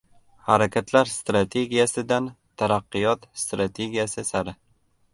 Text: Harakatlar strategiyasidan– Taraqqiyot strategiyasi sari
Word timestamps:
Harakatlar 0.45 1.11
strategiyasidan– 1.15 2.31
Taraqqiyot 2.65 3.31
strategiyasi 3.45 4.29
sari 4.35 4.61